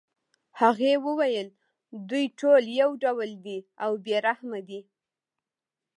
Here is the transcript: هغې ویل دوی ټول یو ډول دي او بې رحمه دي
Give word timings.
هغې 0.61 0.91
ویل 1.05 1.49
دوی 2.09 2.25
ټول 2.39 2.63
یو 2.81 2.89
ډول 3.03 3.29
دي 3.45 3.57
او 3.83 3.91
بې 4.03 4.17
رحمه 4.27 4.59
دي 4.69 4.81